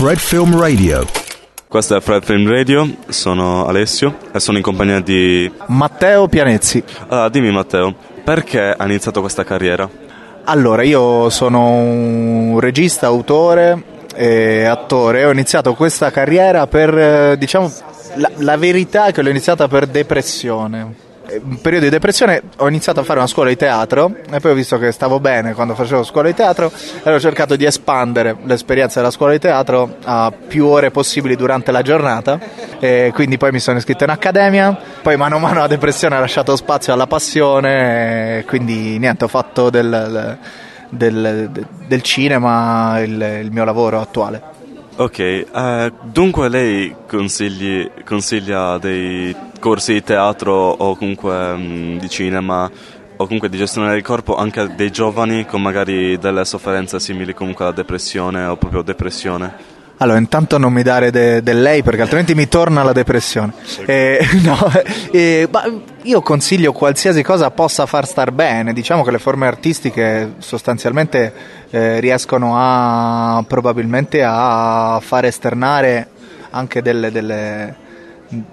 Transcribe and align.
Fred 0.00 0.16
Film 0.16 0.58
Radio. 0.58 1.04
Questo 1.68 1.94
è 1.94 2.00
Fred 2.00 2.24
Film 2.24 2.48
Radio, 2.48 2.88
sono 3.08 3.66
Alessio 3.66 4.16
e 4.32 4.40
sono 4.40 4.56
in 4.56 4.62
compagnia 4.62 4.98
di... 5.00 5.52
Matteo 5.66 6.26
Pianezzi. 6.26 6.82
Allora, 7.08 7.28
dimmi 7.28 7.50
Matteo, 7.50 7.94
perché 8.24 8.74
hai 8.74 8.88
iniziato 8.88 9.20
questa 9.20 9.44
carriera? 9.44 9.86
Allora, 10.44 10.84
io 10.84 11.28
sono 11.28 11.68
un 11.68 12.58
regista, 12.60 13.08
autore 13.08 14.06
e 14.14 14.64
attore. 14.64 15.26
Ho 15.26 15.32
iniziato 15.32 15.74
questa 15.74 16.10
carriera 16.10 16.66
per, 16.66 16.96
eh, 16.96 17.36
diciamo, 17.36 17.70
la, 18.14 18.30
la 18.36 18.56
verità 18.56 19.08
è 19.08 19.12
che 19.12 19.20
l'ho 19.20 19.28
iniziata 19.28 19.68
per 19.68 19.86
depressione 19.86 21.08
un 21.42 21.60
periodo 21.60 21.84
di 21.84 21.90
depressione 21.90 22.42
ho 22.56 22.68
iniziato 22.68 23.00
a 23.00 23.02
fare 23.04 23.18
una 23.18 23.28
scuola 23.28 23.48
di 23.50 23.56
teatro 23.56 24.14
e 24.30 24.40
poi 24.40 24.50
ho 24.52 24.54
visto 24.54 24.78
che 24.78 24.90
stavo 24.90 25.20
bene 25.20 25.54
quando 25.54 25.74
facevo 25.74 26.02
scuola 26.02 26.28
di 26.28 26.34
teatro 26.34 26.72
e 27.02 27.12
ho 27.12 27.20
cercato 27.20 27.56
di 27.56 27.64
espandere 27.64 28.36
l'esperienza 28.44 29.00
della 29.00 29.12
scuola 29.12 29.32
di 29.32 29.38
teatro 29.38 29.96
a 30.04 30.32
più 30.32 30.66
ore 30.66 30.90
possibili 30.90 31.36
durante 31.36 31.70
la 31.70 31.82
giornata 31.82 32.38
e 32.78 33.10
quindi 33.14 33.36
poi 33.36 33.52
mi 33.52 33.60
sono 33.60 33.78
iscritto 33.78 34.04
in 34.04 34.10
accademia 34.10 34.76
poi 35.02 35.16
mano 35.16 35.36
a 35.36 35.38
mano 35.38 35.60
la 35.60 35.66
depressione 35.66 36.16
ha 36.16 36.20
lasciato 36.20 36.56
spazio 36.56 36.92
alla 36.92 37.06
passione 37.06 38.38
e 38.38 38.44
quindi 38.44 38.98
niente 38.98 39.24
ho 39.24 39.28
fatto 39.28 39.70
del, 39.70 40.38
del, 40.88 41.50
del 41.86 42.02
cinema 42.02 42.98
il, 43.00 43.40
il 43.42 43.52
mio 43.52 43.64
lavoro 43.64 44.00
attuale 44.00 44.49
Ok, 45.00 45.46
uh, 45.50 45.90
dunque 46.02 46.50
lei 46.50 46.94
consigli, 47.08 47.90
consiglia 48.04 48.76
dei 48.76 49.34
corsi 49.58 49.94
di 49.94 50.02
teatro 50.02 50.52
o 50.52 50.94
comunque 50.94 51.34
um, 51.52 51.98
di 51.98 52.06
cinema 52.10 52.70
o 53.16 53.24
comunque 53.24 53.48
di 53.48 53.56
gestione 53.56 53.92
del 53.92 54.02
corpo 54.02 54.36
anche 54.36 54.60
a 54.60 54.66
dei 54.66 54.90
giovani 54.90 55.46
con 55.46 55.62
magari 55.62 56.18
delle 56.18 56.44
sofferenze 56.44 57.00
simili 57.00 57.32
comunque 57.32 57.64
alla 57.64 57.72
depressione 57.72 58.44
o 58.44 58.58
proprio 58.58 58.82
depressione? 58.82 59.69
Allora, 60.02 60.18
intanto 60.18 60.56
non 60.56 60.72
mi 60.72 60.82
dare 60.82 61.10
del 61.10 61.42
de 61.42 61.52
lei 61.52 61.82
perché 61.82 62.00
altrimenti 62.00 62.34
mi 62.34 62.48
torna 62.48 62.82
la 62.82 62.92
depressione. 62.92 63.52
Eh, 63.84 64.26
no, 64.42 64.56
eh, 65.12 65.46
io 66.02 66.22
consiglio 66.22 66.72
qualsiasi 66.72 67.22
cosa 67.22 67.50
possa 67.50 67.84
far 67.84 68.06
star 68.06 68.32
bene. 68.32 68.72
Diciamo 68.72 69.04
che 69.04 69.10
le 69.10 69.18
forme 69.18 69.46
artistiche 69.46 70.36
sostanzialmente 70.38 71.32
eh, 71.68 72.00
riescono 72.00 72.54
a 72.56 73.44
probabilmente 73.46 74.22
a 74.24 74.98
far 75.02 75.26
esternare 75.26 76.08
anche 76.48 76.80
delle, 76.80 77.10
delle 77.10 77.88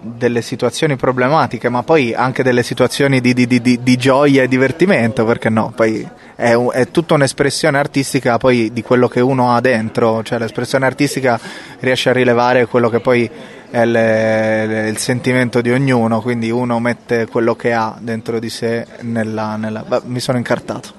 delle 0.00 0.40
situazioni 0.40 0.96
problematiche, 0.96 1.68
ma 1.68 1.82
poi 1.82 2.14
anche 2.14 2.42
delle 2.42 2.62
situazioni 2.62 3.20
di, 3.20 3.34
di, 3.34 3.46
di, 3.46 3.60
di 3.60 3.96
gioia 3.96 4.42
e 4.42 4.48
divertimento, 4.48 5.24
perché 5.24 5.50
no? 5.50 5.72
Poi 5.74 6.08
è, 6.34 6.54
un, 6.54 6.70
è, 6.72 6.90
tutta 6.90 7.14
un'espressione 7.14 7.78
artistica 7.78 8.38
poi 8.38 8.72
di 8.72 8.82
quello 8.82 9.08
che 9.08 9.20
uno 9.20 9.54
ha 9.54 9.60
dentro, 9.60 10.22
cioè 10.22 10.38
l'espressione 10.38 10.86
artistica 10.86 11.38
riesce 11.80 12.08
a 12.08 12.12
rilevare 12.12 12.66
quello 12.66 12.88
che 12.88 13.00
poi 13.00 13.30
è 13.68 13.84
le, 13.84 14.88
il 14.88 14.96
sentimento 14.96 15.60
di 15.60 15.70
ognuno, 15.70 16.22
quindi 16.22 16.50
uno 16.50 16.78
mette 16.78 17.26
quello 17.26 17.54
che 17.54 17.72
ha 17.72 17.96
dentro 18.00 18.38
di 18.38 18.48
sé 18.48 18.86
nella... 19.00 19.56
nella 19.56 19.82
beh, 19.86 20.02
mi 20.04 20.20
sono 20.20 20.38
incartato. 20.38 20.94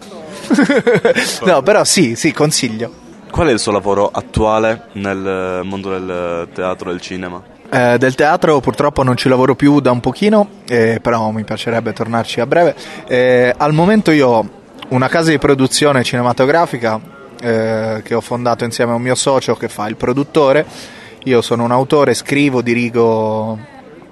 no, 1.45 1.61
però 1.63 1.83
sì, 1.83 2.15
sì, 2.15 2.31
consiglio. 2.31 3.05
Qual 3.31 3.47
è 3.47 3.51
il 3.51 3.59
suo 3.59 3.71
lavoro 3.71 4.09
attuale 4.09 4.85
nel 4.93 5.61
mondo 5.63 5.89
del 5.89 6.47
teatro 6.53 6.89
e 6.89 6.91
del 6.93 7.01
cinema? 7.01 7.55
Eh, 7.69 7.97
del 7.97 8.15
teatro 8.15 8.61
purtroppo 8.61 9.03
non 9.03 9.17
ci 9.17 9.27
lavoro 9.27 9.53
più 9.53 9.81
da 9.81 9.91
un 9.91 9.99
pochino, 9.99 10.47
eh, 10.67 10.99
però 11.01 11.31
mi 11.31 11.43
piacerebbe 11.43 11.91
tornarci 11.91 12.39
a 12.39 12.45
breve. 12.45 12.75
Eh, 13.07 13.53
al 13.55 13.73
momento 13.73 14.11
io 14.11 14.27
ho 14.29 14.49
una 14.89 15.09
casa 15.09 15.31
di 15.31 15.37
produzione 15.37 16.03
cinematografica 16.03 16.99
eh, 17.41 18.01
che 18.03 18.13
ho 18.13 18.21
fondato 18.21 18.63
insieme 18.63 18.93
a 18.93 18.95
un 18.95 19.01
mio 19.01 19.15
socio 19.15 19.55
che 19.55 19.67
fa 19.67 19.87
il 19.87 19.97
produttore. 19.97 20.65
Io 21.23 21.41
sono 21.41 21.65
un 21.65 21.71
autore, 21.71 22.13
scrivo, 22.13 22.61
dirigo 22.61 23.59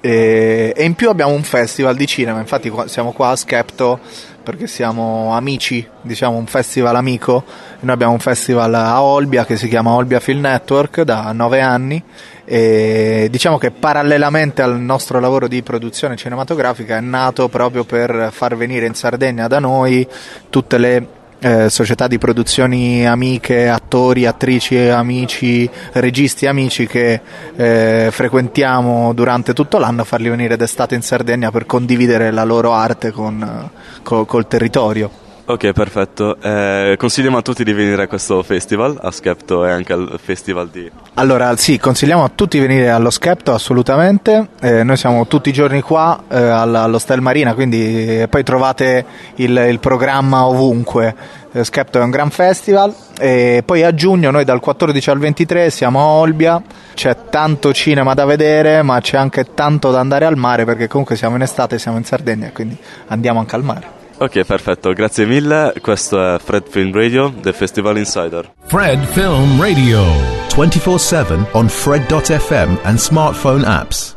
e, 0.01 0.73
e 0.75 0.83
in 0.83 0.95
più 0.95 1.09
abbiamo 1.09 1.31
un 1.31 1.43
festival 1.43 1.95
di 1.95 2.07
cinema. 2.07 2.39
Infatti 2.39 2.71
siamo 2.87 3.13
qua 3.13 3.29
a 3.29 3.35
Skepto 3.37 3.99
perché 4.45 4.67
siamo 4.67 5.33
amici, 5.33 5.85
diciamo 6.01 6.37
un 6.37 6.45
festival 6.45 6.95
amico. 6.95 7.43
Noi 7.79 7.93
abbiamo 7.93 8.13
un 8.13 8.19
festival 8.19 8.73
a 8.75 9.01
Olbia 9.01 9.43
che 9.43 9.57
si 9.57 9.67
chiama 9.67 9.91
Olbia 9.91 10.19
Film 10.19 10.41
Network 10.41 11.01
da 11.01 11.31
nove 11.31 11.61
anni 11.61 12.01
e 12.45 13.27
diciamo 13.31 13.57
che 13.57 13.71
parallelamente 13.71 14.61
al 14.61 14.79
nostro 14.79 15.19
lavoro 15.19 15.47
di 15.47 15.63
produzione 15.63 16.15
cinematografica 16.15 16.95
è 16.95 17.01
nato 17.01 17.49
proprio 17.49 17.85
per 17.85 18.29
far 18.31 18.55
venire 18.55 18.85
in 18.85 18.93
Sardegna 18.93 19.47
da 19.47 19.57
noi 19.57 20.07
tutte 20.49 20.77
le 20.77 21.07
eh, 21.45 21.69
società 21.69 22.07
di 22.07 22.17
produzioni 22.17 23.05
amiche, 23.05 23.69
attori, 23.69 24.25
attrici, 24.25 24.79
amici, 24.79 25.69
registi 25.91 26.47
amici 26.47 26.87
che 26.87 27.21
eh, 27.55 28.07
frequentiamo 28.09 29.13
durante 29.13 29.53
tutto 29.53 29.77
l'anno, 29.77 30.03
farli 30.05 30.29
venire 30.29 30.57
d'estate 30.57 30.95
in 30.95 31.03
Sardegna 31.03 31.51
per 31.51 31.67
condividere 31.67 32.31
la 32.31 32.43
loro 32.43 32.73
arte 32.73 33.11
con, 33.11 33.69
con, 34.01 34.25
col 34.25 34.47
territorio. 34.47 35.24
Ok, 35.47 35.73
perfetto. 35.73 36.37
Eh, 36.41 36.95
consigliamo 36.97 37.37
a 37.37 37.43
tutti 37.43 37.63
di 37.63 37.71
venire 37.71 38.01
a 38.01 38.07
questo 38.07 38.41
festival, 38.41 38.97
a 38.99 39.11
Skepto 39.11 39.63
e 39.63 39.69
anche 39.69 39.93
al 39.93 40.19
festival 40.19 40.69
di... 40.69 40.89
Allora, 41.13 41.55
sì, 41.55 41.77
consigliamo 41.77 42.23
a 42.23 42.31
tutti 42.33 42.59
di 42.59 42.65
venire 42.65 42.89
allo 42.89 43.11
Skepto, 43.11 43.53
assolutamente. 43.53 44.47
Eh, 44.59 44.83
noi 44.83 44.97
siamo 44.97 45.27
tutti 45.27 45.49
i 45.49 45.53
giorni 45.53 45.81
qua 45.81 46.23
eh, 46.27 46.35
all'Hostel 46.35 47.21
Marina, 47.21 47.53
quindi 47.53 48.21
eh, 48.21 48.27
poi 48.27 48.43
trovate 48.43 49.05
il, 49.35 49.55
il 49.69 49.79
programma 49.79 50.47
ovunque. 50.47 51.43
Eh, 51.51 51.63
Skepto 51.63 51.99
è 51.99 52.03
un 52.03 52.09
gran 52.09 52.31
festival 52.31 52.91
e 53.19 53.61
poi 53.63 53.83
a 53.83 53.93
giugno 53.93 54.31
noi 54.31 54.45
dal 54.45 54.59
14 54.59 55.09
al 55.11 55.19
23 55.19 55.69
siamo 55.69 55.99
a 55.99 56.07
Olbia, 56.07 56.59
c'è 56.95 57.15
tanto 57.29 57.71
cinema 57.71 58.13
da 58.13 58.25
vedere 58.25 58.81
ma 58.81 58.99
c'è 58.99 59.15
anche 59.15 59.53
tanto 59.53 59.89
da 59.91 59.99
andare 59.99 60.25
al 60.25 60.35
mare 60.35 60.65
perché 60.65 60.87
comunque 60.87 61.15
siamo 61.15 61.37
in 61.37 61.43
estate, 61.43 61.79
siamo 61.79 61.97
in 61.97 62.03
Sardegna 62.03 62.49
quindi 62.51 62.77
andiamo 63.07 63.39
anche 63.39 63.55
al 63.55 63.63
mare. 63.63 64.03
Ok, 64.17 64.45
perfetto, 64.45 64.93
grazie 64.93 65.25
mille. 65.25 65.73
Questo 65.81 66.35
è 66.35 66.39
Fred 66.39 66.63
Film 66.69 66.93
Radio 66.93 67.33
del 67.41 67.53
Festival 67.53 67.97
Insider. 67.97 68.49
Fred 68.65 69.03
Film 69.07 69.59
Radio 69.61 70.03
24/7 70.55 71.45
on 71.51 71.67
fred.fm 71.67 72.77
and 72.83 72.97
smartphone 72.97 73.65
apps. 73.65 74.15